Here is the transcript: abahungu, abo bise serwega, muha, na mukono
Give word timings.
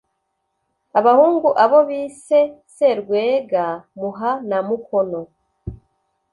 abahungu, 0.99 1.49
abo 1.63 1.79
bise 1.89 2.39
serwega, 2.75 3.65
muha, 3.99 4.31
na 4.49 4.59
mukono 4.67 5.21